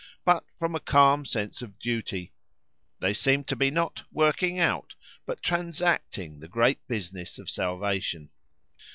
but 0.25 0.43
from 0.57 0.73
a 0.73 0.79
calm 0.79 1.23
sense 1.25 1.61
of 1.61 1.77
duty; 1.77 2.33
they 3.01 3.13
seemed 3.13 3.45
to 3.45 3.55
be 3.55 3.69
not 3.69 4.01
"working 4.11 4.57
out," 4.59 4.95
but 5.27 5.43
transacting 5.43 6.39
the 6.39 6.47
great 6.47 6.79
business 6.87 7.37
of 7.37 7.47
salvation. 7.47 8.31